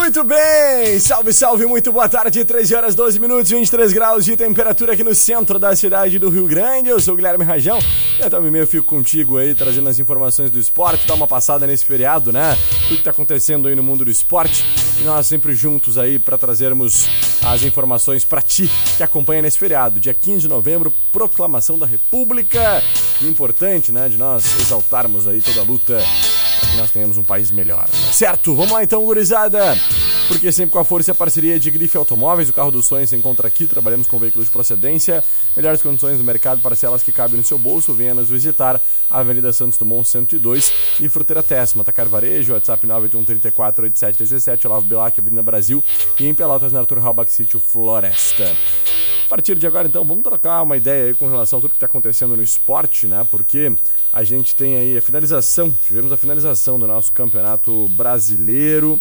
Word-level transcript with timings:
Muito 0.00 0.24
bem! 0.24 0.98
Salve, 0.98 1.30
salve, 1.30 1.66
muito 1.66 1.92
boa 1.92 2.08
tarde, 2.08 2.42
13 2.42 2.74
horas 2.74 2.94
12 2.94 3.20
minutos, 3.20 3.50
23 3.50 3.92
graus 3.92 4.24
de 4.24 4.34
temperatura 4.34 4.94
aqui 4.94 5.04
no 5.04 5.14
centro 5.14 5.58
da 5.58 5.76
cidade 5.76 6.18
do 6.18 6.30
Rio 6.30 6.46
Grande. 6.46 6.88
Eu 6.88 6.98
sou 6.98 7.12
o 7.12 7.16
Guilherme 7.18 7.44
Rajão 7.44 7.78
e 8.18 8.22
até 8.22 8.38
o 8.38 8.42
meio 8.42 8.66
fico 8.66 8.86
contigo 8.86 9.36
aí, 9.36 9.54
trazendo 9.54 9.90
as 9.90 9.98
informações 9.98 10.50
do 10.50 10.58
esporte, 10.58 11.06
dar 11.06 11.12
uma 11.12 11.28
passada 11.28 11.66
nesse 11.66 11.84
feriado, 11.84 12.32
né? 12.32 12.56
Tudo 12.88 12.96
que 12.96 13.04
tá 13.04 13.10
acontecendo 13.10 13.68
aí 13.68 13.74
no 13.74 13.82
mundo 13.82 14.02
do 14.02 14.10
esporte 14.10 14.64
e 14.98 15.04
nós 15.04 15.26
sempre 15.26 15.54
juntos 15.54 15.98
aí 15.98 16.18
para 16.18 16.38
trazermos 16.38 17.06
as 17.44 17.62
informações 17.62 18.24
para 18.24 18.40
ti 18.40 18.70
que 18.96 19.02
acompanha 19.02 19.42
nesse 19.42 19.58
feriado. 19.58 20.00
Dia 20.00 20.14
15 20.14 20.40
de 20.40 20.48
novembro, 20.48 20.90
proclamação 21.12 21.78
da 21.78 21.84
República. 21.84 22.82
Importante, 23.20 23.92
né, 23.92 24.08
de 24.08 24.16
nós 24.16 24.58
exaltarmos 24.60 25.28
aí 25.28 25.42
toda 25.42 25.60
a 25.60 25.62
luta 25.64 26.02
que 26.70 26.76
nós 26.76 26.90
tenhamos 26.90 27.16
um 27.16 27.24
país 27.24 27.50
melhor. 27.50 27.88
Certo? 28.12 28.54
Vamos 28.54 28.72
lá 28.72 28.82
então, 28.82 29.04
gurizada! 29.04 29.76
Porque 30.30 30.52
sempre 30.52 30.70
com 30.70 30.78
a 30.78 30.84
força 30.84 31.10
e 31.10 31.12
a 31.12 31.14
parceria 31.14 31.58
de 31.58 31.68
Grife 31.72 31.96
Automóveis, 31.96 32.48
o 32.48 32.52
carro 32.52 32.70
dos 32.70 32.86
sonhos 32.86 33.10
se 33.10 33.16
encontra 33.16 33.48
aqui. 33.48 33.66
Trabalhamos 33.66 34.06
com 34.06 34.16
veículos 34.16 34.46
de 34.46 34.52
procedência, 34.52 35.24
melhores 35.56 35.82
condições 35.82 36.18
do 36.18 36.24
mercado, 36.24 36.60
parcelas 36.60 37.02
que 37.02 37.10
cabem 37.10 37.36
no 37.36 37.42
seu 37.42 37.58
bolso. 37.58 37.92
Venha 37.92 38.14
nos 38.14 38.30
visitar, 38.30 38.80
Avenida 39.10 39.52
Santos 39.52 39.76
Dumont 39.76 40.06
102 40.06 40.72
e 41.00 41.08
Fruteira 41.08 41.42
Tessima, 41.42 41.82
Tacar 41.82 42.08
Varejo, 42.08 42.52
WhatsApp 42.52 42.86
98134 42.86 43.84
8717, 43.86 44.66
Olavo 44.68 44.86
Bilac, 44.86 45.18
Avenida 45.18 45.42
Brasil 45.42 45.82
e 46.16 46.28
em 46.28 46.32
Pelotas, 46.32 46.70
na 46.72 46.78
Arthur 46.78 47.00
Halbach 47.00 47.32
Sítio 47.32 47.58
Floresta. 47.58 48.54
Partir 49.30 49.56
de 49.56 49.64
agora, 49.64 49.86
então, 49.86 50.04
vamos 50.04 50.24
trocar 50.24 50.60
uma 50.60 50.76
ideia 50.76 51.04
aí 51.04 51.14
com 51.14 51.28
relação 51.28 51.60
a 51.60 51.62
tudo 51.62 51.70
que 51.70 51.76
está 51.76 51.86
acontecendo 51.86 52.36
no 52.36 52.42
esporte, 52.42 53.06
né? 53.06 53.24
Porque 53.30 53.72
a 54.12 54.24
gente 54.24 54.56
tem 54.56 54.74
aí 54.74 54.98
a 54.98 55.00
finalização, 55.00 55.72
tivemos 55.86 56.10
a 56.10 56.16
finalização 56.16 56.80
do 56.80 56.84
nosso 56.84 57.12
campeonato 57.12 57.88
brasileiro, 57.90 58.98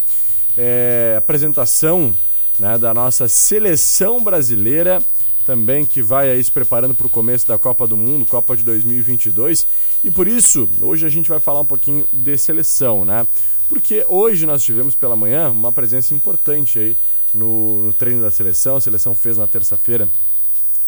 é, 0.56 1.16
apresentação 1.18 2.14
né, 2.60 2.78
da 2.78 2.94
nossa 2.94 3.28
seleção 3.28 4.24
brasileira 4.24 5.02
também 5.48 5.84
que 5.84 6.00
vai 6.00 6.30
aí 6.30 6.44
se 6.44 6.52
preparando 6.52 6.94
para 6.94 7.08
o 7.08 7.10
começo 7.10 7.48
da 7.48 7.58
Copa 7.58 7.88
do 7.88 7.98
Mundo, 7.98 8.24
Copa 8.24 8.56
de 8.56 8.64
2022. 8.64 9.66
E 10.04 10.12
por 10.12 10.28
isso, 10.28 10.70
hoje 10.80 11.08
a 11.08 11.10
gente 11.10 11.28
vai 11.28 11.40
falar 11.40 11.62
um 11.62 11.66
pouquinho 11.66 12.06
de 12.14 12.38
seleção, 12.38 13.04
né? 13.04 13.26
Porque 13.68 14.06
hoje 14.08 14.46
nós 14.46 14.62
tivemos 14.62 14.94
pela 14.94 15.16
manhã 15.16 15.50
uma 15.50 15.72
presença 15.72 16.14
importante 16.14 16.78
aí 16.78 16.98
no, 17.34 17.84
no 17.84 17.94
treino 17.94 18.22
da 18.22 18.32
seleção. 18.32 18.76
A 18.76 18.82
seleção 18.82 19.16
fez 19.16 19.38
na 19.38 19.48
terça-feira, 19.48 20.10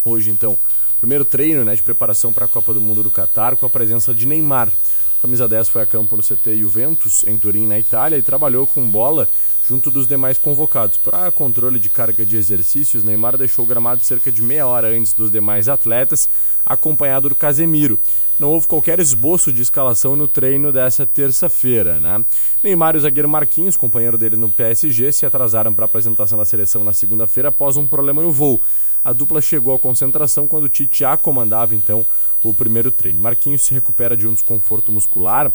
hoje 0.04 0.30
então, 0.30 0.58
primeiro 1.00 1.26
treino 1.26 1.64
né, 1.64 1.76
de 1.76 1.84
preparação 1.84 2.32
para 2.32 2.46
a 2.46 2.48
Copa 2.48 2.74
do 2.74 2.82
Mundo 2.82 3.04
do 3.04 3.12
Catar 3.12 3.56
com 3.56 3.66
a 3.66 3.70
presença 3.70 4.14
de 4.14 4.26
Neymar. 4.26 4.72
A 5.18 5.22
camisa 5.22 5.48
10 5.48 5.70
foi 5.70 5.82
a 5.82 5.86
campo 5.86 6.18
no 6.18 6.24
CT 6.24 6.58
Juventus, 6.58 7.24
em 7.28 7.38
Turim, 7.38 7.68
na 7.68 7.78
Itália, 7.78 8.18
e 8.18 8.22
trabalhou 8.22 8.66
com 8.66 8.90
bola 8.90 9.30
junto 9.72 9.90
dos 9.90 10.06
demais 10.06 10.38
convocados. 10.38 10.98
Para 10.98 11.32
controle 11.32 11.80
de 11.80 11.90
carga 11.90 12.26
de 12.26 12.36
exercícios, 12.36 13.06
Neymar 13.06 13.38
deixou 13.38 13.64
o 13.64 13.68
gramado 13.68 14.04
cerca 14.04 14.30
de 14.30 14.42
meia 14.42 14.68
hora 14.68 14.90
antes 14.90 15.14
dos 15.14 15.32
demais 15.32 15.70
atletas, 15.70 16.28
acompanhado 16.66 17.30
do 17.30 17.36
Casemiro. 17.36 17.98
Não 18.38 18.50
houve 18.50 18.68
qualquer 18.68 19.00
esboço 19.00 19.50
de 19.50 19.62
escalação 19.62 20.18
no 20.18 20.28
treino 20.28 20.74
dessa 20.74 21.08
terça-feira, 21.08 22.02
né? 22.02 22.22
Neymar 22.62 22.96
e 22.96 22.98
o 22.98 23.02
zagueiro 23.02 23.30
Marquinhos, 23.30 23.78
companheiro 23.78 24.18
dele 24.18 24.36
no 24.36 24.50
PSG, 24.50 25.10
se 25.14 25.26
atrasaram 25.26 25.74
para 25.74 25.86
a 25.86 25.88
apresentação 25.88 26.38
da 26.38 26.44
seleção 26.44 26.84
na 26.84 26.92
segunda-feira 26.92 27.48
após 27.48 27.78
um 27.78 27.88
problema 27.88 28.22
no 28.22 28.32
voo. 28.32 28.60
A 29.06 29.14
dupla 29.14 29.40
chegou 29.42 29.74
à 29.74 29.80
concentração 29.80 30.50
quando 30.50 30.68
Tite 30.68 31.00
já 31.00 31.16
comandava 31.16 31.74
então 31.74 32.06
o 32.44 32.54
primeiro 32.54 32.92
treino. 32.92 33.22
Marquinhos 33.22 33.62
se 33.62 33.74
recupera 33.74 34.18
de 34.18 34.28
um 34.28 34.34
desconforto 34.34 34.92
muscular 34.92 35.50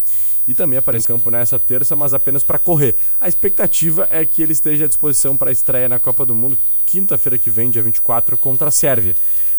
e 0.46 0.54
também 0.54 0.78
aparece 0.78 1.04
em 1.04 1.08
campo 1.08 1.30
nessa 1.30 1.58
terça, 1.58 1.96
mas 1.96 2.14
apenas 2.14 2.44
para 2.44 2.58
correr. 2.58 2.94
A 3.20 3.28
expectativa 3.28 4.06
é 4.10 4.24
que 4.24 4.42
ele 4.42 4.52
esteja 4.52 4.84
à 4.84 4.88
disposição 4.88 5.36
para 5.36 5.50
a 5.50 5.52
estreia 5.52 5.88
na 5.88 5.98
Copa 5.98 6.24
do 6.24 6.34
Mundo 6.34 6.56
quinta-feira 6.84 7.36
que 7.36 7.50
vem, 7.50 7.70
dia 7.70 7.82
24, 7.82 8.38
contra 8.38 8.68
a 8.68 8.70
Sérvia. 8.70 9.14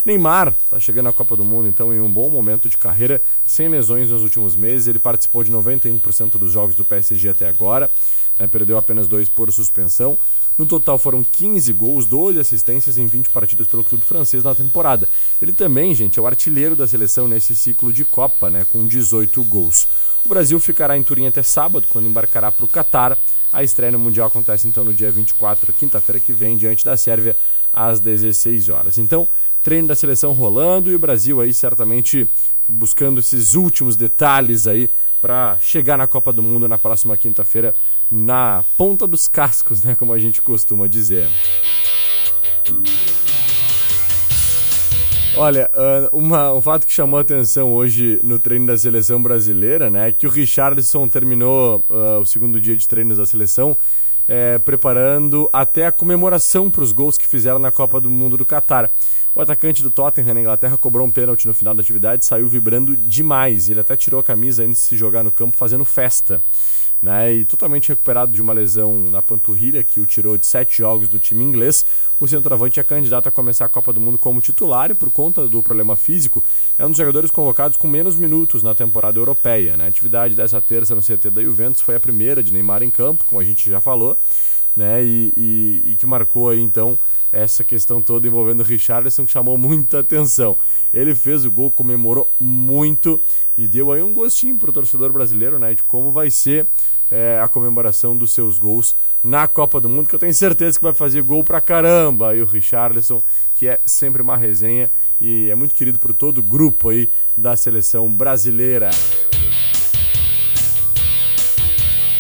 Neymar 0.06 0.56
está 0.64 0.80
chegando 0.80 1.10
à 1.10 1.14
Copa 1.14 1.36
do 1.36 1.44
Mundo, 1.44 1.68
então, 1.68 1.94
em 1.94 2.00
um 2.00 2.10
bom 2.10 2.30
momento 2.30 2.70
de 2.70 2.78
carreira, 2.78 3.22
sem 3.44 3.68
lesões 3.68 4.10
nos 4.10 4.22
últimos 4.22 4.56
meses. 4.56 4.88
Ele 4.88 5.00
participou 5.00 5.44
de 5.44 5.52
91% 5.52 6.38
dos 6.38 6.54
jogos 6.54 6.76
do 6.76 6.86
PSG 6.86 7.28
até 7.28 7.50
agora, 7.50 7.92
né, 8.40 8.48
perdeu 8.48 8.78
apenas 8.78 9.06
dois 9.06 9.28
por 9.28 9.52
suspensão. 9.52 10.18
No 10.58 10.66
total 10.66 10.98
foram 10.98 11.24
15 11.24 11.74
gols, 11.74 12.06
12 12.06 12.40
assistências 12.40 12.98
em 12.98 13.06
20 13.06 13.30
partidas 13.30 13.68
pelo 13.68 13.84
clube 13.84 14.06
francês 14.06 14.44
na 14.44 14.56
temporada. 14.56 15.10
Ele 15.42 15.52
também, 15.52 15.94
gente, 15.94 16.18
é 16.18 16.22
o 16.22 16.26
artilheiro 16.26 16.76
da 16.76 16.88
seleção 16.88 17.28
nesse 17.28 17.54
ciclo 17.54 17.92
de 17.92 18.06
Copa, 18.06 18.50
né, 18.50 18.66
com 18.72 18.88
18 18.88 19.44
gols. 19.44 19.88
O 20.28 20.30
Brasil 20.30 20.60
ficará 20.60 20.98
em 20.98 21.04
Turim 21.04 21.26
até 21.26 21.42
sábado, 21.42 21.88
quando 21.90 22.10
embarcará 22.10 22.52
para 22.52 22.66
o 22.66 22.68
Catar. 22.68 23.18
A 23.54 23.64
estreia 23.64 23.94
no 23.94 23.98
Mundial 23.98 24.28
acontece 24.28 24.68
então 24.68 24.84
no 24.84 24.94
dia 24.94 25.10
24, 25.10 25.72
quinta-feira 25.72 26.20
que 26.20 26.34
vem, 26.34 26.58
diante 26.58 26.84
da 26.84 26.98
Sérvia, 26.98 27.34
às 27.72 28.02
16 28.02 28.68
horas. 28.68 28.98
Então, 28.98 29.26
treino 29.64 29.88
da 29.88 29.96
seleção 29.96 30.34
rolando 30.34 30.92
e 30.92 30.96
o 30.96 31.00
Brasil 31.00 31.40
aí 31.40 31.54
certamente 31.54 32.30
buscando 32.68 33.22
esses 33.22 33.56
últimos 33.56 33.96
detalhes 33.96 34.68
aí 34.68 34.90
para 35.22 35.58
chegar 35.62 35.98
na 35.98 36.08
Copa 36.08 36.34
do 36.34 36.44
Mundo 36.44 36.68
na 36.68 36.78
próxima 36.78 37.16
quinta-feira 37.16 37.74
na 38.12 38.66
ponta 38.76 39.08
dos 39.08 39.30
cascos, 39.30 39.82
né, 39.82 39.96
como 39.96 40.12
a 40.12 40.20
gente 40.20 40.42
costuma 40.42 40.88
dizer. 40.88 41.30
Olha, 45.38 45.70
uma, 46.12 46.52
um 46.52 46.62
fato 46.62 46.88
que 46.88 46.92
chamou 46.92 47.20
a 47.20 47.22
atenção 47.22 47.72
hoje 47.72 48.20
no 48.24 48.40
treino 48.40 48.66
da 48.66 48.78
seleção 48.78 49.22
brasileira, 49.22 49.90
né, 49.90 50.10
é 50.10 50.12
que 50.12 50.26
o 50.26 50.30
Richarlison 50.30 51.08
terminou 51.08 51.84
uh, 51.90 52.20
o 52.20 52.26
segundo 52.26 52.60
dia 52.60 52.76
de 52.76 52.88
treinos 52.88 53.18
da 53.18 53.26
seleção 53.26 53.78
é, 54.28 54.60
preparando 54.60 55.50
até 55.54 55.86
a 55.86 55.92
comemoração 55.92 56.70
para 56.70 56.84
os 56.84 56.92
gols 56.92 57.18
que 57.18 57.26
fizeram 57.26 57.60
na 57.60 57.72
Copa 57.72 58.02
do 58.02 58.10
Mundo 58.10 58.36
do 58.36 58.46
Catar. 58.46 58.92
O 59.34 59.42
atacante 59.42 59.84
do 59.84 59.92
Tottenham 59.92 60.34
na 60.34 60.42
Inglaterra 60.42 60.78
cobrou 60.78 61.06
um 61.06 61.12
pênalti 61.12 61.48
no 61.48 61.54
final 61.54 61.74
da 61.74 61.82
atividade, 61.82 62.26
saiu 62.26 62.48
vibrando 62.48 62.98
demais. 62.98 63.70
Ele 63.70 63.80
até 63.80 63.96
tirou 63.96 64.20
a 64.20 64.24
camisa 64.24 64.64
antes 64.64 64.82
de 64.82 64.88
se 64.88 64.98
jogar 64.98 65.24
no 65.24 65.32
campo 65.32 65.56
fazendo 65.56 65.86
festa 65.86 66.42
né? 67.02 67.34
E 67.34 67.46
totalmente 67.46 67.90
recuperado 67.90 68.32
de 68.32 68.42
uma 68.42 68.54
lesão 68.54 69.04
na 69.10 69.22
panturrilha 69.22 69.84
que 69.84 70.00
o 70.00 70.06
tirou 70.06 70.38
de 70.38 70.48
sete 70.48 70.78
jogos 70.78 71.08
do 71.08 71.20
time 71.20 71.44
inglês, 71.44 71.86
o 72.20 72.28
centroavante 72.28 72.80
é 72.80 72.84
candidato 72.84 73.28
a 73.28 73.32
começar 73.32 73.66
a 73.66 73.70
Copa 73.70 73.94
do 73.94 74.00
Mundo 74.00 74.18
como 74.18 74.42
titular 74.42 74.90
e 74.90 74.96
por 74.96 75.12
conta 75.12 75.48
do 75.48 75.62
problema 75.62 75.96
físico 75.96 76.44
é 76.78 76.86
um 76.86 76.90
dos 76.90 76.98
jogadores 76.98 77.30
convocados 77.30 77.78
com 77.78 77.88
menos 77.88 78.16
minutos 78.16 78.64
na 78.64 78.74
temporada 78.74 79.20
europeia. 79.20 79.78
Né? 79.78 79.86
A 79.86 79.88
atividade 79.88 80.36
dessa 80.36 80.60
terça 80.60 80.96
no 80.96 81.02
CT 81.02 81.30
da 81.30 81.44
Juventus 81.44 81.82
foi 81.82 81.96
a 81.96 82.00
primeira 82.00 82.42
de 82.42 82.52
Neymar 82.52 82.82
em 82.82 82.90
campo, 82.90 83.24
como 83.26 83.40
a 83.40 83.44
gente 83.44 83.70
já 83.70 83.80
falou, 83.80 84.18
né? 84.76 85.04
E, 85.04 85.34
e, 85.36 85.92
e 85.92 85.96
que 85.96 86.06
marcou 86.06 86.50
aí 86.50 86.62
então 86.62 86.98
essa 87.32 87.64
questão 87.64 88.02
toda 88.02 88.28
envolvendo 88.28 88.62
o 88.62 88.64
Richarlison 88.64 89.26
que 89.26 89.32
chamou 89.32 89.58
muita 89.58 90.00
atenção. 90.00 90.58
Ele 90.94 91.14
fez 91.14 91.46
o 91.46 91.52
gol, 91.52 91.72
comemorou 91.72 92.30
muito 92.40 93.20
e 93.58 93.68
deu 93.68 93.92
aí 93.92 94.02
um 94.02 94.14
gostinho 94.14 94.58
para 94.58 94.70
o 94.70 94.74
torcedor 94.74 95.12
brasileiro, 95.12 95.58
né, 95.60 95.74
de 95.74 95.84
como 95.84 96.12
vai 96.12 96.30
ser 96.30 96.68
é, 97.10 97.40
a 97.42 97.48
comemoração 97.48 98.18
dos 98.18 98.34
seus 98.34 98.60
gols 98.60 98.96
na 99.24 99.48
Copa 99.48 99.80
do 99.80 99.90
Mundo, 99.90 100.08
que 100.08 100.16
eu 100.16 100.20
tenho 100.20 100.34
certeza 100.34 100.78
que 100.78 100.84
vai 100.84 100.94
fazer 100.94 101.22
gol 101.22 101.44
pra 101.44 101.62
caramba. 101.62 102.36
E 102.36 102.42
o 102.42 102.46
Richarlison, 102.46 103.22
que 103.56 103.68
é 103.68 103.80
sempre 103.86 104.22
uma 104.22 104.38
resenha 104.38 104.92
e 105.20 105.50
é 105.50 105.56
muito 105.56 105.74
querido 105.74 106.00
por 106.00 106.14
todo 106.14 106.40
o 106.40 106.44
grupo 106.44 106.90
aí 106.90 107.10
da 107.36 107.56
seleção 107.56 108.10
brasileira. 108.10 108.90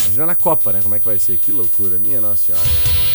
Imagina 0.05 0.25
na 0.25 0.35
Copa, 0.35 0.73
né? 0.73 0.81
Como 0.81 0.95
é 0.95 0.99
que 0.99 1.05
vai 1.05 1.19
ser? 1.19 1.37
Que 1.37 1.51
loucura, 1.51 1.99
minha 1.99 2.19
Nossa 2.19 2.43
Senhora. 2.43 3.06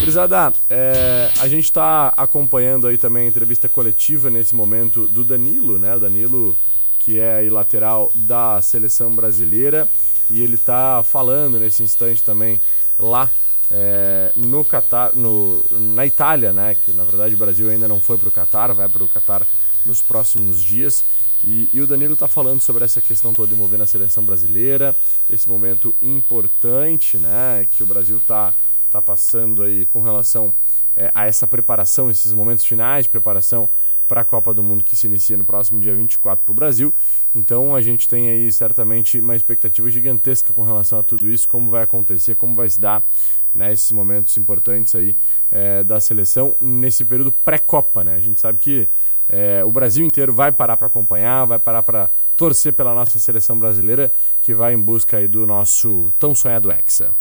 Gurizada, 0.00 0.50
é, 0.70 1.30
a 1.40 1.46
gente 1.46 1.66
está 1.66 2.08
acompanhando 2.16 2.86
aí 2.86 2.96
também 2.96 3.24
a 3.24 3.28
entrevista 3.28 3.68
coletiva 3.68 4.30
nesse 4.30 4.54
momento 4.54 5.06
do 5.06 5.22
Danilo, 5.22 5.78
né? 5.78 5.94
O 5.94 6.00
Danilo, 6.00 6.56
que 7.00 7.20
é 7.20 7.34
aí 7.34 7.50
lateral 7.50 8.10
da 8.14 8.62
seleção 8.62 9.12
brasileira. 9.12 9.86
e 10.30 10.40
ele 10.40 10.54
está 10.54 11.02
falando 11.04 11.58
nesse 11.58 11.82
instante 11.82 12.24
também 12.24 12.58
lá 12.98 13.30
é, 13.70 14.32
no 14.34 14.64
Catar, 14.64 15.14
no, 15.14 15.62
na 15.70 16.06
Itália, 16.06 16.50
né? 16.50 16.74
Que 16.74 16.92
na 16.92 17.04
verdade 17.04 17.34
o 17.34 17.38
Brasil 17.38 17.68
ainda 17.68 17.86
não 17.86 18.00
foi 18.00 18.16
para 18.16 18.28
o 18.30 18.32
Catar, 18.32 18.72
vai 18.72 18.88
para 18.88 19.04
o 19.04 19.08
Catar 19.08 19.46
nos 19.84 20.00
próximos 20.00 20.64
dias. 20.64 21.04
E, 21.44 21.68
e 21.74 21.80
o 21.80 21.86
Danilo 21.86 22.14
está 22.14 22.26
falando 22.26 22.62
sobre 22.62 22.84
essa 22.84 23.02
questão 23.02 23.34
toda 23.34 23.52
envolvendo 23.52 23.82
a 23.82 23.86
seleção 23.86 24.24
brasileira, 24.24 24.96
esse 25.28 25.46
momento 25.46 25.94
importante, 26.00 27.18
né? 27.18 27.66
Que 27.70 27.82
o 27.82 27.86
Brasil 27.86 28.16
está 28.16 28.54
tá 28.90 29.02
passando 29.02 29.62
aí 29.62 29.86
com 29.86 30.00
relação 30.00 30.54
é, 30.96 31.10
a 31.14 31.26
essa 31.26 31.46
preparação, 31.46 32.10
esses 32.10 32.32
momentos 32.32 32.64
finais 32.64 33.04
de 33.04 33.10
preparação 33.10 33.68
para 34.10 34.22
a 34.22 34.24
Copa 34.24 34.52
do 34.52 34.60
Mundo 34.60 34.82
que 34.82 34.96
se 34.96 35.06
inicia 35.06 35.36
no 35.36 35.44
próximo 35.44 35.78
dia 35.78 35.94
24 35.94 36.44
para 36.44 36.52
o 36.52 36.54
Brasil. 36.54 36.92
Então 37.32 37.76
a 37.76 37.80
gente 37.80 38.08
tem 38.08 38.28
aí 38.28 38.50
certamente 38.50 39.20
uma 39.20 39.36
expectativa 39.36 39.88
gigantesca 39.88 40.52
com 40.52 40.64
relação 40.64 40.98
a 40.98 41.02
tudo 41.04 41.28
isso, 41.28 41.48
como 41.48 41.70
vai 41.70 41.84
acontecer, 41.84 42.34
como 42.34 42.52
vai 42.52 42.68
se 42.68 42.80
dar 42.80 43.06
né, 43.54 43.72
esses 43.72 43.92
momentos 43.92 44.36
importantes 44.36 44.96
aí 44.96 45.16
é, 45.48 45.84
da 45.84 46.00
seleção 46.00 46.56
nesse 46.60 47.04
período 47.04 47.30
pré-Copa. 47.30 48.02
Né? 48.02 48.16
A 48.16 48.20
gente 48.20 48.40
sabe 48.40 48.58
que 48.58 48.88
é, 49.28 49.64
o 49.64 49.70
Brasil 49.70 50.04
inteiro 50.04 50.32
vai 50.32 50.50
parar 50.50 50.76
para 50.76 50.88
acompanhar, 50.88 51.44
vai 51.44 51.60
parar 51.60 51.84
para 51.84 52.10
torcer 52.36 52.72
pela 52.72 52.92
nossa 52.92 53.16
seleção 53.20 53.56
brasileira, 53.56 54.10
que 54.40 54.52
vai 54.52 54.74
em 54.74 54.82
busca 54.82 55.18
aí 55.18 55.28
do 55.28 55.46
nosso 55.46 56.12
tão 56.18 56.34
sonhado 56.34 56.68
Hexa. 56.68 57.14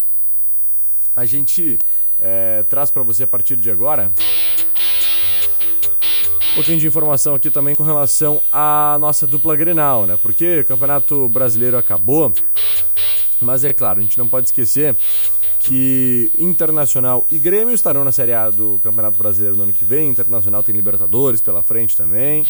A 1.19 1.25
gente 1.25 1.77
é, 2.17 2.63
traz 2.63 2.89
para 2.89 3.03
você 3.03 3.23
a 3.23 3.27
partir 3.27 3.57
de 3.57 3.69
agora 3.69 4.09
um 6.51 6.55
pouquinho 6.55 6.79
de 6.79 6.87
informação 6.87 7.35
aqui 7.35 7.51
também 7.51 7.75
com 7.75 7.83
relação 7.83 8.41
à 8.49 8.97
nossa 9.01 9.27
dupla 9.27 9.53
Grenal, 9.53 10.07
né? 10.07 10.17
Porque 10.21 10.61
o 10.61 10.65
Campeonato 10.65 11.27
Brasileiro 11.27 11.77
acabou, 11.77 12.31
mas 13.41 13.65
é 13.65 13.73
claro, 13.73 13.99
a 13.99 14.01
gente 14.01 14.17
não 14.17 14.29
pode 14.29 14.47
esquecer 14.47 14.97
que 15.59 16.31
Internacional 16.37 17.27
e 17.29 17.37
Grêmio 17.37 17.75
estarão 17.75 18.05
na 18.05 18.13
Série 18.13 18.31
A 18.31 18.49
do 18.49 18.79
Campeonato 18.81 19.17
Brasileiro 19.17 19.57
no 19.57 19.63
ano 19.63 19.73
que 19.73 19.83
vem. 19.83 20.09
Internacional 20.09 20.63
tem 20.63 20.73
Libertadores 20.73 21.41
pela 21.41 21.61
frente 21.61 21.97
também. 21.97 22.45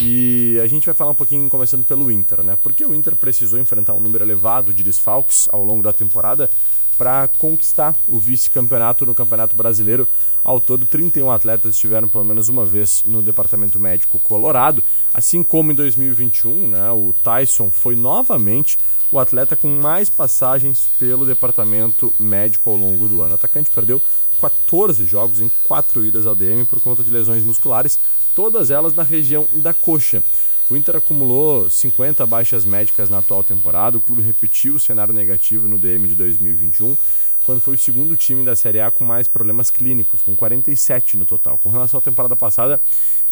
E 0.00 0.56
a 0.62 0.66
gente 0.68 0.86
vai 0.86 0.94
falar 0.94 1.10
um 1.10 1.16
pouquinho 1.16 1.48
começando 1.48 1.84
pelo 1.84 2.12
Inter, 2.12 2.44
né? 2.44 2.56
Porque 2.62 2.86
o 2.86 2.94
Inter 2.94 3.16
precisou 3.16 3.58
enfrentar 3.58 3.92
um 3.94 4.00
número 4.00 4.24
elevado 4.24 4.72
de 4.72 4.84
desfalques 4.84 5.48
ao 5.50 5.64
longo 5.64 5.82
da 5.82 5.92
temporada 5.92 6.48
para 6.96 7.28
conquistar 7.28 7.96
o 8.06 8.18
vice-campeonato 8.18 9.04
no 9.04 9.14
Campeonato 9.14 9.56
Brasileiro. 9.56 10.08
Ao 10.42 10.60
todo, 10.60 10.84
31 10.84 11.30
atletas 11.30 11.74
estiveram 11.74 12.08
pelo 12.08 12.24
menos 12.24 12.48
uma 12.48 12.64
vez 12.64 13.02
no 13.04 13.22
Departamento 13.22 13.80
Médico 13.80 14.18
Colorado, 14.18 14.82
assim 15.12 15.42
como 15.42 15.72
em 15.72 15.74
2021, 15.74 16.68
né, 16.68 16.90
o 16.90 17.12
Tyson 17.12 17.70
foi 17.70 17.96
novamente 17.96 18.78
o 19.10 19.18
atleta 19.18 19.54
com 19.54 19.68
mais 19.68 20.10
passagens 20.10 20.88
pelo 20.98 21.24
Departamento 21.24 22.12
Médico 22.18 22.70
ao 22.70 22.76
longo 22.76 23.08
do 23.08 23.22
ano. 23.22 23.32
O 23.32 23.34
atacante 23.36 23.70
perdeu 23.70 24.02
14 24.40 25.06
jogos 25.06 25.40
em 25.40 25.50
4 25.64 26.04
idas 26.04 26.26
ao 26.26 26.34
DM 26.34 26.64
por 26.64 26.80
conta 26.80 27.02
de 27.02 27.10
lesões 27.10 27.42
musculares, 27.42 27.98
todas 28.34 28.70
elas 28.70 28.92
na 28.94 29.02
região 29.02 29.46
da 29.52 29.72
coxa. 29.72 30.22
O 30.70 30.76
Inter 30.76 30.96
acumulou 30.96 31.68
50 31.68 32.24
baixas 32.24 32.64
médicas 32.64 33.10
na 33.10 33.18
atual 33.18 33.44
temporada, 33.44 33.98
o 33.98 34.00
clube 34.00 34.22
repetiu 34.22 34.76
o 34.76 34.80
cenário 34.80 35.12
negativo 35.12 35.68
no 35.68 35.76
DM 35.76 36.08
de 36.08 36.14
2021, 36.14 36.96
quando 37.44 37.60
foi 37.60 37.74
o 37.74 37.78
segundo 37.78 38.16
time 38.16 38.42
da 38.42 38.56
Série 38.56 38.80
A 38.80 38.90
com 38.90 39.04
mais 39.04 39.28
problemas 39.28 39.70
clínicos, 39.70 40.22
com 40.22 40.34
47 40.34 41.18
no 41.18 41.26
total. 41.26 41.58
Com 41.58 41.68
relação 41.68 41.98
à 41.98 42.00
temporada 42.00 42.34
passada, 42.34 42.80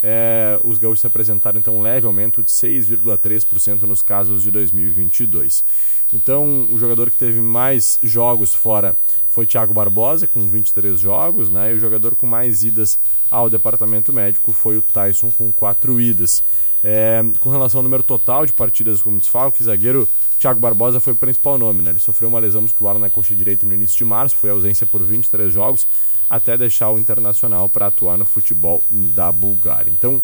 é, 0.02 0.60
os 0.62 0.76
gaúchos 0.76 1.00
se 1.00 1.06
apresentaram 1.06 1.58
então 1.58 1.78
um 1.78 1.80
leve 1.80 2.06
aumento 2.06 2.42
de 2.42 2.50
6,3% 2.50 3.82
nos 3.84 4.02
casos 4.02 4.42
de 4.42 4.50
2022. 4.50 5.64
Então, 6.12 6.68
o 6.70 6.78
jogador 6.78 7.10
que 7.10 7.16
teve 7.16 7.40
mais 7.40 7.98
jogos 8.02 8.54
fora 8.54 8.94
foi 9.26 9.46
Thiago 9.46 9.72
Barbosa, 9.72 10.26
com 10.26 10.46
23 10.46 11.00
jogos, 11.00 11.48
né? 11.48 11.72
e 11.72 11.76
o 11.76 11.80
jogador 11.80 12.14
com 12.14 12.26
mais 12.26 12.62
idas 12.62 12.98
ao 13.30 13.48
departamento 13.48 14.12
médico 14.12 14.52
foi 14.52 14.76
o 14.76 14.82
Tyson, 14.82 15.30
com 15.30 15.50
4 15.50 15.98
idas. 15.98 16.42
É, 16.84 17.22
com 17.38 17.50
relação 17.50 17.78
ao 17.78 17.82
número 17.82 18.02
total 18.02 18.44
de 18.44 18.52
partidas 18.52 19.00
como 19.00 19.18
desfalque, 19.18 19.62
zagueiro 19.62 20.08
Thiago 20.38 20.58
Barbosa 20.58 20.98
foi 20.98 21.12
o 21.12 21.16
principal 21.16 21.56
nome. 21.56 21.82
Né? 21.82 21.90
Ele 21.90 21.98
sofreu 22.00 22.28
uma 22.28 22.40
lesão 22.40 22.62
muscular 22.62 22.98
na 22.98 23.08
coxa 23.08 23.34
direita 23.34 23.64
no 23.64 23.72
início 23.72 23.96
de 23.96 24.04
março, 24.04 24.36
foi 24.36 24.50
ausência 24.50 24.84
por 24.84 25.02
23 25.02 25.52
jogos, 25.52 25.86
até 26.28 26.58
deixar 26.58 26.90
o 26.90 26.98
Internacional 26.98 27.68
para 27.68 27.86
atuar 27.86 28.18
no 28.18 28.24
futebol 28.24 28.82
da 28.90 29.30
Bulgária. 29.30 29.90
Então, 29.90 30.20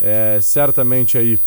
é, 0.00 0.40
certamente 0.42 1.16
aí 1.16 1.38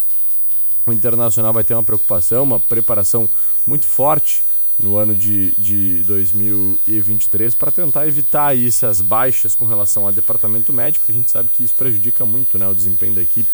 o 0.85 0.93
Internacional 0.93 1.51
vai 1.51 1.63
ter 1.63 1.73
uma 1.73 1.83
preocupação, 1.83 2.43
uma 2.43 2.59
preparação 2.59 3.27
muito 3.65 3.85
forte 3.85 4.43
no 4.79 4.97
ano 4.97 5.13
de, 5.13 5.51
de 5.51 6.03
2023 6.03 7.53
para 7.55 7.71
tentar 7.71 8.07
evitar 8.07 8.47
aí 8.47 8.67
essas 8.67 9.01
baixas 9.01 9.53
com 9.55 9.65
relação 9.65 10.05
ao 10.05 10.13
departamento 10.13 10.71
médico. 10.71 11.05
A 11.09 11.13
gente 11.13 11.29
sabe 11.29 11.49
que 11.49 11.63
isso 11.63 11.75
prejudica 11.75 12.25
muito 12.25 12.57
né, 12.57 12.67
o 12.67 12.73
desempenho 12.73 13.13
da 13.13 13.21
equipe 13.21 13.49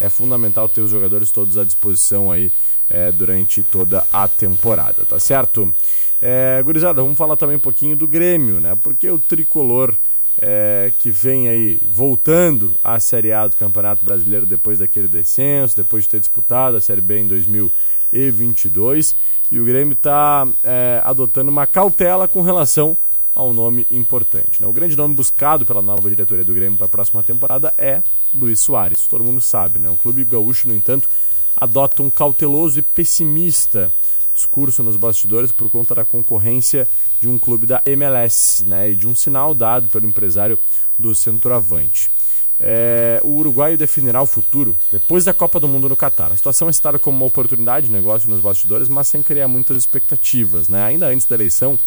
é 0.00 0.08
fundamental 0.08 0.68
ter 0.68 0.80
os 0.80 0.90
jogadores 0.90 1.30
todos 1.30 1.56
à 1.56 1.64
disposição 1.64 2.30
aí 2.30 2.52
é, 2.88 3.10
durante 3.12 3.62
toda 3.62 4.06
a 4.12 4.28
temporada, 4.28 5.04
tá 5.04 5.18
certo? 5.18 5.72
É, 6.20 6.62
gurizada, 6.62 7.02
vamos 7.02 7.18
falar 7.18 7.36
também 7.36 7.56
um 7.56 7.60
pouquinho 7.60 7.96
do 7.96 8.08
Grêmio, 8.08 8.60
né? 8.60 8.74
Porque 8.82 9.10
o 9.10 9.18
tricolor 9.18 9.94
é, 10.38 10.92
que 10.98 11.10
vem 11.10 11.48
aí 11.48 11.80
voltando 11.88 12.74
à 12.82 12.98
Série 12.98 13.32
A 13.32 13.46
do 13.46 13.56
Campeonato 13.56 14.04
Brasileiro 14.04 14.46
depois 14.46 14.78
daquele 14.78 15.08
descenso, 15.08 15.76
depois 15.76 16.04
de 16.04 16.10
ter 16.10 16.20
disputado 16.20 16.76
a 16.76 16.80
Série 16.80 17.00
B 17.00 17.20
em 17.20 17.28
2022, 17.28 19.16
e 19.50 19.60
o 19.60 19.64
Grêmio 19.64 19.92
está 19.92 20.46
é, 20.62 21.00
adotando 21.04 21.50
uma 21.50 21.66
cautela 21.66 22.26
com 22.26 22.40
relação 22.42 22.96
a 23.34 23.42
um 23.42 23.52
nome 23.52 23.86
importante. 23.90 24.60
Né? 24.60 24.66
O 24.66 24.72
grande 24.72 24.96
nome 24.96 25.14
buscado 25.14 25.66
pela 25.66 25.82
nova 25.82 26.08
diretoria 26.08 26.44
do 26.44 26.54
Grêmio 26.54 26.78
para 26.78 26.86
a 26.86 26.90
próxima 26.90 27.22
temporada 27.22 27.74
é 27.76 28.02
Luiz 28.32 28.60
Soares. 28.60 29.06
Todo 29.06 29.24
mundo 29.24 29.40
sabe, 29.40 29.78
né? 29.78 29.90
O 29.90 29.96
clube 29.96 30.24
gaúcho, 30.24 30.68
no 30.68 30.74
entanto, 30.74 31.08
adota 31.56 32.02
um 32.02 32.10
cauteloso 32.10 32.78
e 32.78 32.82
pessimista 32.82 33.90
discurso 34.34 34.82
nos 34.82 34.96
bastidores 34.96 35.52
por 35.52 35.70
conta 35.70 35.94
da 35.94 36.04
concorrência 36.04 36.88
de 37.20 37.28
um 37.28 37.38
clube 37.38 37.66
da 37.66 37.80
MLS 37.86 38.64
né? 38.66 38.90
e 38.90 38.96
de 38.96 39.06
um 39.06 39.14
sinal 39.14 39.54
dado 39.54 39.88
pelo 39.88 40.06
empresário 40.06 40.58
do 40.98 41.14
centroavante. 41.14 42.10
É, 42.58 43.20
o 43.24 43.30
Uruguai 43.30 43.76
definirá 43.76 44.22
o 44.22 44.26
futuro 44.26 44.76
depois 44.90 45.24
da 45.24 45.32
Copa 45.34 45.58
do 45.58 45.66
Mundo 45.66 45.88
no 45.88 45.96
Catar. 45.96 46.32
A 46.32 46.36
situação 46.36 46.68
é 46.68 46.72
citada 46.72 46.98
como 46.98 47.16
uma 47.16 47.26
oportunidade 47.26 47.86
de 47.86 47.92
negócio 47.92 48.28
nos 48.28 48.40
bastidores, 48.40 48.88
mas 48.88 49.08
sem 49.08 49.22
criar 49.22 49.48
muitas 49.48 49.76
expectativas. 49.76 50.68
Né? 50.68 50.82
Ainda 50.82 51.06
antes 51.06 51.26
da 51.26 51.34
eleição, 51.34 51.78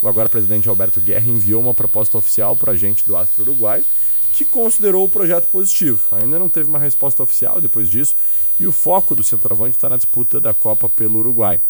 o 0.00 0.08
agora 0.08 0.28
presidente 0.28 0.68
Alberto 0.68 1.00
Guerra 1.00 1.26
enviou 1.26 1.60
uma 1.60 1.74
proposta 1.74 2.16
oficial 2.16 2.56
para 2.56 2.70
o 2.70 2.72
agente 2.72 3.04
do 3.06 3.16
Astro 3.16 3.42
Uruguai, 3.42 3.84
que 4.32 4.44
considerou 4.44 5.04
o 5.04 5.08
projeto 5.08 5.48
positivo. 5.48 6.06
Ainda 6.12 6.38
não 6.38 6.48
teve 6.48 6.68
uma 6.68 6.78
resposta 6.78 7.22
oficial 7.22 7.60
depois 7.60 7.88
disso, 7.88 8.14
e 8.60 8.66
o 8.66 8.72
foco 8.72 9.14
do 9.14 9.22
centroavante 9.22 9.76
está 9.76 9.88
na 9.88 9.96
disputa 9.96 10.40
da 10.40 10.54
Copa 10.54 10.88
pelo 10.88 11.18
Uruguai. 11.18 11.60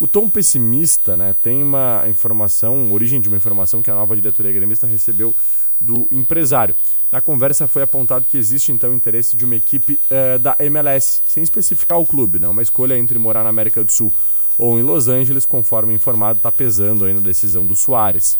O 0.00 0.08
tom 0.08 0.28
pessimista 0.28 1.16
né, 1.16 1.36
tem 1.40 1.62
uma 1.62 2.04
informação, 2.08 2.90
origem 2.92 3.20
de 3.20 3.28
uma 3.28 3.36
informação 3.36 3.80
que 3.80 3.90
a 3.90 3.94
nova 3.94 4.16
diretoria 4.16 4.52
gremista 4.52 4.86
recebeu 4.88 5.34
do 5.80 6.08
empresário. 6.10 6.74
Na 7.12 7.20
conversa 7.20 7.68
foi 7.68 7.82
apontado 7.82 8.26
que 8.28 8.36
existe 8.36 8.72
então 8.72 8.92
interesse 8.92 9.36
de 9.36 9.44
uma 9.44 9.54
equipe 9.54 10.00
eh, 10.10 10.38
da 10.38 10.56
MLS, 10.58 11.22
sem 11.26 11.42
especificar 11.42 11.98
o 11.98 12.06
clube, 12.06 12.40
não, 12.40 12.50
uma 12.50 12.62
escolha 12.62 12.98
entre 12.98 13.18
morar 13.18 13.44
na 13.44 13.50
América 13.50 13.84
do 13.84 13.92
Sul 13.92 14.12
ou 14.58 14.78
em 14.78 14.82
Los 14.82 15.08
Angeles, 15.08 15.44
conforme 15.44 15.94
informado, 15.94 16.38
está 16.38 16.52
pesando 16.52 17.04
aí 17.04 17.12
na 17.12 17.20
decisão 17.20 17.66
do 17.66 17.74
Soares. 17.74 18.38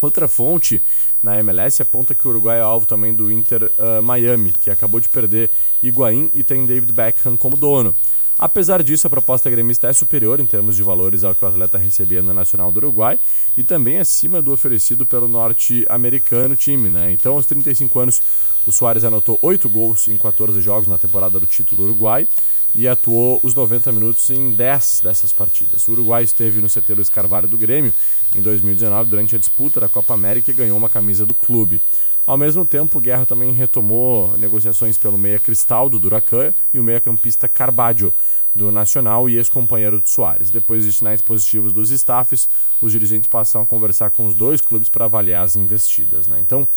Outra 0.00 0.26
fonte 0.26 0.82
na 1.22 1.38
MLS 1.40 1.82
aponta 1.82 2.14
que 2.14 2.26
o 2.26 2.30
Uruguai 2.30 2.58
é 2.58 2.62
alvo 2.62 2.86
também 2.86 3.14
do 3.14 3.30
Inter 3.30 3.70
uh, 3.78 4.02
Miami, 4.02 4.52
que 4.52 4.70
acabou 4.70 4.98
de 4.98 5.08
perder 5.08 5.50
Higuaín 5.82 6.30
e 6.32 6.42
tem 6.42 6.64
David 6.64 6.92
Beckham 6.92 7.36
como 7.36 7.56
dono. 7.56 7.94
Apesar 8.38 8.82
disso, 8.82 9.06
a 9.06 9.10
proposta 9.10 9.50
gremista 9.50 9.88
é 9.88 9.92
superior 9.92 10.40
em 10.40 10.46
termos 10.46 10.74
de 10.74 10.82
valores 10.82 11.24
ao 11.24 11.34
que 11.34 11.44
o 11.44 11.48
atleta 11.48 11.76
recebia 11.76 12.22
no 12.22 12.32
Nacional 12.32 12.72
do 12.72 12.78
Uruguai 12.78 13.20
e 13.54 13.62
também 13.62 13.98
acima 13.98 14.40
do 14.40 14.50
oferecido 14.50 15.04
pelo 15.04 15.28
norte-americano 15.28 16.56
time. 16.56 16.88
Né? 16.88 17.12
Então, 17.12 17.34
aos 17.34 17.44
35 17.44 17.98
anos, 17.98 18.22
o 18.66 18.72
Soares 18.72 19.04
anotou 19.04 19.38
8 19.42 19.68
gols 19.68 20.08
em 20.08 20.16
14 20.16 20.58
jogos 20.62 20.88
na 20.88 20.96
temporada 20.96 21.38
do 21.38 21.44
título 21.44 21.84
uruguai 21.84 22.26
e 22.74 22.86
atuou 22.86 23.40
os 23.42 23.54
90 23.54 23.92
minutos 23.92 24.30
em 24.30 24.50
10 24.50 25.00
dessas 25.02 25.32
partidas. 25.32 25.86
O 25.88 25.92
Uruguai 25.92 26.22
esteve 26.22 26.60
no 26.60 26.68
CT 26.68 26.94
Luiz 26.94 27.08
Carvalho 27.08 27.48
do 27.48 27.58
Grêmio 27.58 27.92
em 28.34 28.40
2019 28.40 29.10
durante 29.10 29.36
a 29.36 29.38
disputa 29.38 29.80
da 29.80 29.88
Copa 29.88 30.14
América 30.14 30.50
e 30.50 30.54
ganhou 30.54 30.76
uma 30.76 30.88
camisa 30.88 31.26
do 31.26 31.34
clube. 31.34 31.80
Ao 32.26 32.36
mesmo 32.36 32.64
tempo, 32.64 32.98
o 32.98 33.00
Guerra 33.00 33.26
também 33.26 33.52
retomou 33.52 34.36
negociações 34.36 34.96
pelo 34.96 35.18
meia 35.18 35.38
Cristaldo 35.38 35.98
do 35.98 36.06
Huracan 36.06 36.54
e 36.72 36.78
o 36.78 36.84
meia-campista 36.84 37.48
Carbadio 37.48 38.14
do 38.54 38.70
Nacional 38.70 39.28
e 39.28 39.36
ex-companheiro 39.36 40.00
de 40.00 40.10
Soares. 40.10 40.50
Depois 40.50 40.84
de 40.84 40.92
sinais 40.92 41.22
positivos 41.22 41.72
dos 41.72 41.90
staffs, 41.90 42.48
os 42.80 42.92
dirigentes 42.92 43.28
passam 43.28 43.62
a 43.62 43.66
conversar 43.66 44.10
com 44.10 44.26
os 44.26 44.34
dois 44.34 44.60
clubes 44.60 44.88
para 44.88 45.06
avaliar 45.06 45.44
as 45.44 45.56
investidas. 45.56 46.26
Né? 46.26 46.38
Então, 46.40 46.68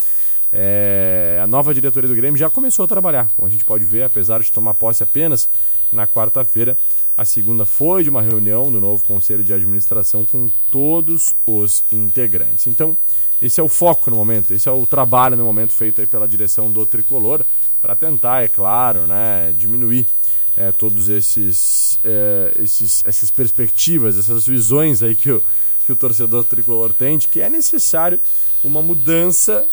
é, 0.56 1.40
a 1.42 1.48
nova 1.48 1.74
diretoria 1.74 2.08
do 2.08 2.16
Grêmio 2.16 2.38
já 2.38 2.48
começou 2.48 2.86
a 2.86 2.88
trabalhar, 2.88 3.28
como 3.36 3.48
a 3.48 3.52
gente 3.52 3.66
pode 3.66 3.84
ver, 3.86 4.04
apesar 4.04 4.40
de 4.40 4.52
tomar 4.52 4.76
posse 4.76 5.02
apenas 5.02 5.50
na 5.92 6.06
quarta-feira, 6.06 6.78
A 7.16 7.26
segunda 7.26 7.64
foi 7.64 8.04
de 8.04 8.10
uma 8.10 8.22
reunião 8.24 8.72
do 8.72 8.82
novo 8.82 9.04
conselho 9.04 9.44
de 9.44 9.54
administração 9.54 10.26
com 10.26 10.50
todos 10.72 11.36
os 11.46 11.84
integrantes. 11.92 12.66
Então, 12.66 12.98
esse 13.40 13.60
é 13.60 13.64
o 13.64 13.68
foco 13.68 14.10
no 14.10 14.16
momento, 14.16 14.52
esse 14.52 14.68
é 14.68 14.72
o 14.72 14.86
trabalho 14.86 15.38
no 15.38 15.44
momento 15.44 15.74
feito 15.74 16.02
aí 16.02 16.08
pela 16.08 16.28
direção 16.28 16.72
do 16.72 16.86
tricolor 16.88 17.46
para 17.80 17.96
tentar, 17.96 18.44
é 18.44 18.48
claro, 18.48 19.06
né, 19.06 19.54
diminuir 19.56 20.08
é, 20.58 20.72
todos 20.72 21.10
esses, 21.10 22.00
é, 22.04 22.52
esses 22.60 23.04
essas 23.06 23.30
perspectivas, 23.30 24.18
essas 24.18 24.48
visões 24.48 25.04
aí 25.04 25.16
que 25.16 25.32
o, 25.32 25.44
que 25.86 25.92
o 25.92 25.96
torcedor 25.96 26.44
tricolor 26.44 26.94
tem 26.94 27.18
de 27.18 27.28
que 27.28 27.42
é 27.42 27.50
necessário 27.50 28.20
uma 28.64 28.82
mudança 28.82 29.68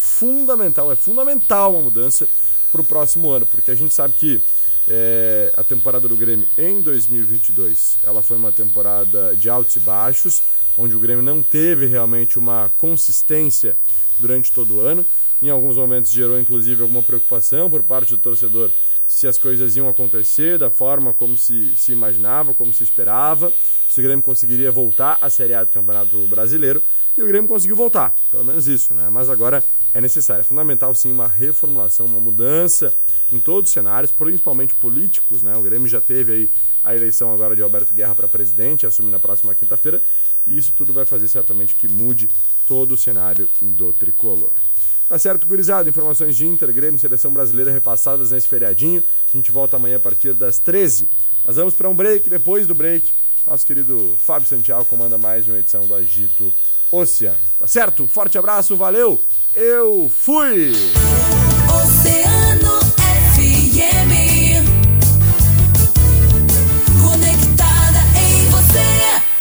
fundamental, 0.00 0.90
é 0.90 0.96
fundamental 0.96 1.72
uma 1.74 1.82
mudança 1.82 2.26
para 2.72 2.80
o 2.80 2.84
próximo 2.84 3.30
ano, 3.30 3.44
porque 3.44 3.70
a 3.70 3.74
gente 3.74 3.94
sabe 3.94 4.14
que 4.14 4.42
é, 4.88 5.52
a 5.56 5.62
temporada 5.62 6.08
do 6.08 6.16
Grêmio 6.16 6.48
em 6.56 6.80
2022 6.80 7.98
ela 8.02 8.22
foi 8.22 8.38
uma 8.38 8.50
temporada 8.50 9.36
de 9.36 9.50
altos 9.50 9.76
e 9.76 9.80
baixos, 9.80 10.42
onde 10.78 10.96
o 10.96 11.00
Grêmio 11.00 11.22
não 11.22 11.42
teve 11.42 11.84
realmente 11.84 12.38
uma 12.38 12.70
consistência 12.78 13.76
durante 14.18 14.50
todo 14.50 14.76
o 14.76 14.80
ano. 14.80 15.04
Em 15.42 15.50
alguns 15.50 15.76
momentos 15.76 16.10
gerou 16.10 16.40
inclusive 16.40 16.82
alguma 16.82 17.02
preocupação 17.02 17.68
por 17.68 17.82
parte 17.82 18.10
do 18.10 18.18
torcedor 18.18 18.70
se 19.10 19.26
as 19.26 19.36
coisas 19.36 19.74
iam 19.74 19.88
acontecer 19.88 20.56
da 20.56 20.70
forma 20.70 21.12
como 21.12 21.36
se, 21.36 21.76
se 21.76 21.90
imaginava, 21.90 22.54
como 22.54 22.72
se 22.72 22.84
esperava, 22.84 23.52
se 23.88 23.98
o 23.98 24.02
Grêmio 24.04 24.22
conseguiria 24.22 24.70
voltar 24.70 25.18
à 25.20 25.28
Série 25.28 25.52
A 25.52 25.64
do 25.64 25.72
Campeonato 25.72 26.16
Brasileiro. 26.28 26.80
E 27.18 27.20
o 27.20 27.26
Grêmio 27.26 27.48
conseguiu 27.48 27.74
voltar, 27.74 28.14
pelo 28.30 28.44
menos 28.44 28.68
isso, 28.68 28.94
né? 28.94 29.10
Mas 29.10 29.28
agora 29.28 29.64
é 29.92 30.00
necessário, 30.00 30.42
é 30.42 30.44
fundamental 30.44 30.94
sim 30.94 31.10
uma 31.10 31.26
reformulação, 31.26 32.06
uma 32.06 32.20
mudança 32.20 32.94
em 33.32 33.40
todos 33.40 33.70
os 33.70 33.74
cenários, 33.74 34.12
principalmente 34.12 34.76
políticos, 34.76 35.42
né? 35.42 35.56
O 35.56 35.62
Grêmio 35.62 35.88
já 35.88 36.00
teve 36.00 36.32
aí 36.32 36.50
a 36.84 36.94
eleição 36.94 37.32
agora 37.32 37.56
de 37.56 37.62
Alberto 37.62 37.92
Guerra 37.92 38.14
para 38.14 38.28
presidente, 38.28 38.86
assume 38.86 39.10
na 39.10 39.18
próxima 39.18 39.56
quinta-feira, 39.56 40.00
e 40.46 40.56
isso 40.56 40.72
tudo 40.72 40.92
vai 40.92 41.04
fazer 41.04 41.26
certamente 41.26 41.74
que 41.74 41.88
mude 41.88 42.30
todo 42.64 42.92
o 42.92 42.96
cenário 42.96 43.50
do 43.60 43.92
tricolor. 43.92 44.52
Tá 45.10 45.18
certo, 45.18 45.44
gurizada? 45.44 45.88
Informações 45.88 46.36
de 46.36 46.46
Inter, 46.46 46.72
Grêmio, 46.72 46.96
Seleção 46.96 47.32
Brasileira 47.32 47.72
repassadas 47.72 48.30
nesse 48.30 48.46
feriadinho. 48.46 49.02
A 49.34 49.36
gente 49.36 49.50
volta 49.50 49.74
amanhã 49.74 49.96
a 49.96 50.00
partir 50.00 50.32
das 50.34 50.60
13. 50.60 51.10
Nós 51.44 51.56
vamos 51.56 51.74
para 51.74 51.88
um 51.88 51.94
break. 51.96 52.30
Depois 52.30 52.64
do 52.64 52.76
break, 52.76 53.10
nosso 53.44 53.66
querido 53.66 54.14
Fábio 54.18 54.46
Santiago 54.46 54.84
comanda 54.84 55.18
mais 55.18 55.48
uma 55.48 55.58
edição 55.58 55.84
do 55.84 55.96
Agito 55.96 56.54
Oceano. 56.92 57.40
Tá 57.58 57.66
certo? 57.66 58.06
Forte 58.06 58.38
abraço, 58.38 58.76
valeu! 58.76 59.20
Eu 59.52 60.08
fui! 60.08 60.70